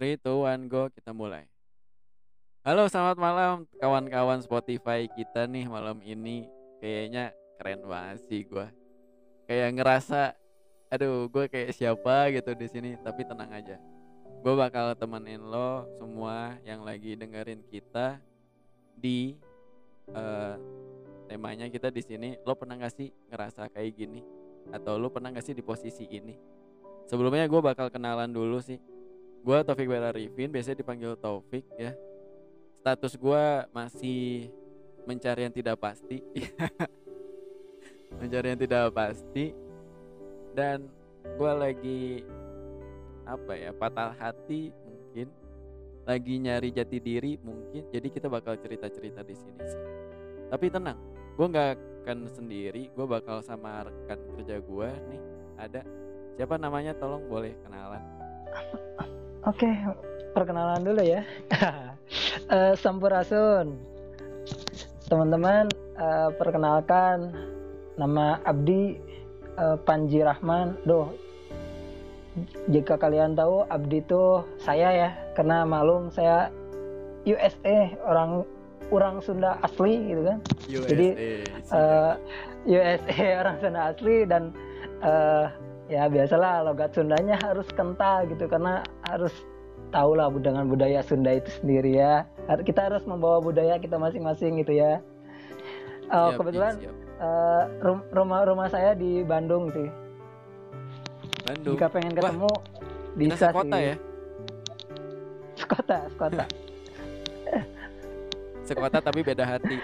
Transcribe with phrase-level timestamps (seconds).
[0.00, 1.44] 3, 2, 1, go kita mulai.
[2.64, 6.48] Halo selamat malam kawan-kawan Spotify kita nih malam ini.
[6.80, 8.64] Kayaknya keren banget sih gue
[9.44, 10.32] Kayak ngerasa
[10.88, 13.76] Aduh gue kayak siapa gitu di sini Tapi tenang aja.
[14.40, 18.16] Gue bakal temenin lo semua yang lagi dengerin kita
[18.96, 19.36] Di
[20.16, 20.56] uh,
[21.28, 22.40] temanya kita di sini.
[22.48, 24.24] Lo pernah gak sih ngerasa kayak gini?
[24.72, 26.32] Atau lo pernah gak sih di posisi ini?
[27.04, 28.80] Sebelumnya gue bakal kenalan dulu sih
[29.40, 31.96] Gue Taufik Arifin, biasanya dipanggil Taufik ya.
[32.80, 34.52] Status gue masih
[35.08, 36.20] mencari yang tidak pasti.
[38.20, 39.56] mencari yang tidak pasti.
[40.52, 40.92] Dan
[41.24, 42.02] gue lagi
[43.24, 45.32] apa ya patah hati mungkin.
[46.04, 47.88] Lagi nyari jati diri mungkin.
[47.88, 49.84] Jadi kita bakal cerita cerita di sini sih.
[50.52, 51.00] Tapi tenang
[51.40, 52.92] gue nggak akan sendiri.
[52.92, 55.22] Gue bakal sama rekan kerja gue nih.
[55.56, 55.80] Ada
[56.36, 56.92] siapa namanya?
[56.92, 58.04] Tolong boleh kenalan
[59.48, 59.72] Oke,
[60.36, 61.24] perkenalan dulu ya.
[62.52, 63.72] uh, Sampurasun.
[65.08, 65.64] Teman-teman,
[65.96, 67.32] uh, perkenalkan
[67.96, 69.00] nama Abdi
[69.56, 70.76] uh, Panji Rahman.
[70.84, 71.08] Duh,
[72.68, 76.52] jika kalian tahu Abdi itu saya ya, karena malum saya
[77.24, 78.44] USA orang
[78.92, 80.38] orang Sunda asli gitu kan.
[80.68, 81.08] USA, Jadi
[81.72, 82.12] uh,
[82.68, 84.52] USA orang Sunda asli dan
[85.00, 85.48] uh,
[85.90, 89.34] ya biasalah logat Sundanya harus kental gitu karena harus
[89.90, 92.22] tahu lah dengan budaya Sunda itu sendiri ya.
[92.62, 95.02] Kita harus membawa budaya kita masing-masing gitu ya.
[96.08, 96.78] Uh, kebetulan
[97.20, 97.68] Uh,
[98.16, 99.92] rumah rumah saya di Bandung sih.
[101.44, 101.76] Bandung.
[101.76, 102.60] Jika pengen ketemu Wah,
[103.12, 103.94] bisa sekota sih ya?
[105.52, 106.44] Sekota sekota.
[108.72, 109.76] Sekota tapi beda hati.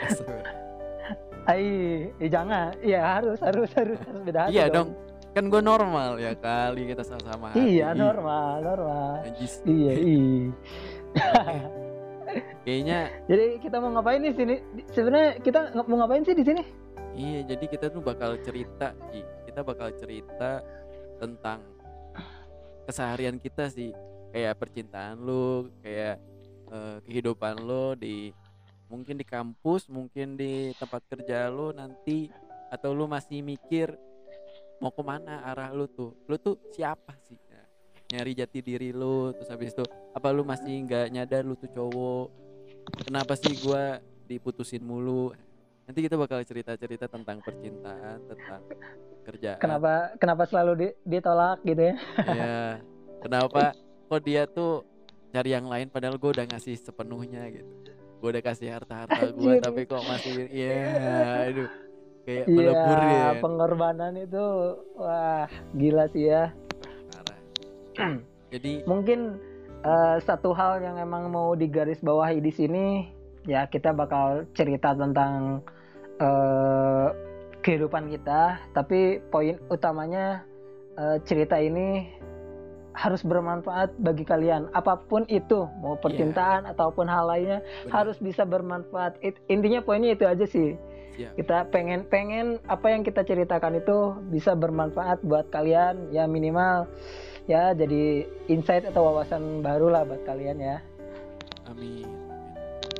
[1.44, 1.68] Ai,
[2.08, 2.72] eh, jangan.
[2.80, 4.56] Iya harus, harus, harus, harus beda hati.
[4.56, 4.96] Iya dong.
[4.96, 5.05] dong
[5.36, 9.20] kan gue normal ya kali kita sama-sama iya normal normal.
[9.20, 9.60] Anjis.
[9.68, 10.48] iya iya.
[12.64, 12.98] Kayaknya
[13.28, 14.56] jadi kita mau ngapain nih sini?
[14.96, 16.64] Sebenarnya kita mau ngapain sih di sini?
[17.12, 18.96] Iya jadi kita tuh bakal cerita
[19.44, 20.64] kita bakal cerita
[21.20, 21.60] tentang
[22.88, 23.92] keseharian kita sih.
[24.32, 26.16] Kayak percintaan lu kayak
[26.72, 28.32] uh, kehidupan lo di
[28.88, 32.32] mungkin di kampus mungkin di tempat kerja lo nanti
[32.72, 33.96] atau lu masih mikir
[34.80, 36.12] mau ke mana arah lu tuh?
[36.28, 37.38] Lu tuh siapa sih?
[37.48, 37.62] Ya,
[38.16, 42.28] nyari jati diri lu terus habis itu apa lu masih nggak nyadar lu tuh cowok?
[43.08, 43.98] Kenapa sih gua
[44.28, 45.32] diputusin mulu?
[45.86, 48.62] Nanti kita bakal cerita-cerita tentang percintaan tentang
[49.26, 49.58] kerjaan.
[49.62, 51.94] Kenapa kenapa selalu di, ditolak gitu ya?
[52.26, 52.58] Ya
[53.22, 53.74] kenapa
[54.06, 54.86] kok dia tuh
[55.34, 57.70] cari yang lain padahal gue udah ngasih sepenuhnya gitu?
[58.18, 61.70] Gue udah kasih harta-harta gue tapi kok masih iya yeah, aduh
[62.26, 64.44] kayak iya, melebur ya pengorbanan itu
[64.98, 65.46] wah
[65.78, 66.50] gila sih ya
[68.52, 69.38] jadi mungkin
[69.86, 72.86] uh, satu hal yang emang mau digaris bawahi di sini
[73.46, 75.62] ya kita bakal cerita tentang
[76.18, 77.14] uh,
[77.62, 80.42] kehidupan kita tapi poin utamanya
[80.98, 82.10] uh, cerita ini
[82.96, 86.02] harus bermanfaat bagi kalian apa pun itu mau iya.
[86.02, 86.72] percintaan yeah.
[86.72, 87.92] ataupun hal lainnya Benar.
[87.92, 90.74] harus bisa bermanfaat It, intinya poinnya itu aja sih
[91.16, 91.32] Siap.
[91.32, 96.84] Kita pengen pengen apa yang kita ceritakan itu bisa bermanfaat buat kalian ya minimal
[97.48, 100.76] ya jadi insight atau wawasan baru lah buat kalian ya.
[101.72, 102.04] Amin.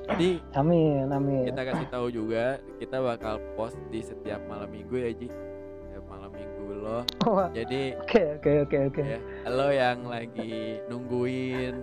[0.07, 1.45] Jadi amin amin.
[1.53, 5.29] Kita kasih tahu juga kita bakal post di setiap malam minggu ya Ji.
[5.29, 7.03] Setiap malam minggu loh.
[7.29, 9.03] Oh, Jadi oke oke oke oke.
[9.03, 11.75] Ya, lo yang lagi nungguin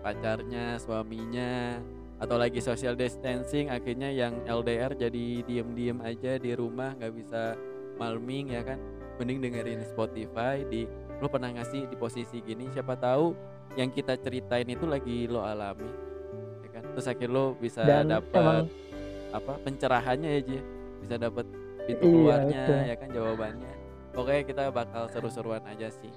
[0.00, 1.76] pacarnya, suaminya,
[2.20, 7.56] atau lagi social distancing akhirnya yang LDR jadi diem-diem aja di rumah nggak bisa
[7.96, 8.78] malming ya kan?
[9.16, 10.84] Mending dengerin Spotify di
[11.20, 12.68] lo pernah ngasih di posisi gini?
[12.72, 13.32] Siapa tahu
[13.76, 15.88] yang kita ceritain itu lagi lo alami
[16.60, 16.84] ya kan?
[16.92, 18.68] Terus akhirnya lo bisa dapat
[19.32, 19.52] apa?
[19.64, 20.58] Pencerahannya ya Ji?
[21.00, 21.48] Bisa dapat
[21.88, 23.72] pintu iya, keluarnya ya kan jawabannya.
[24.12, 26.12] Pokoknya kita bakal seru-seruan aja sih.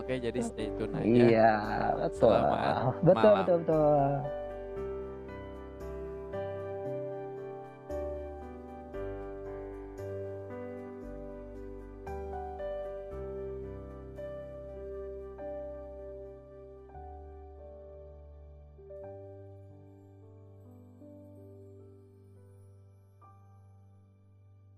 [0.00, 1.04] Oke jadi stay tune aja.
[1.04, 1.52] Iya
[2.00, 2.32] betul.
[2.32, 2.56] Selamat
[3.04, 3.44] betul malam.
[3.44, 4.41] betul betul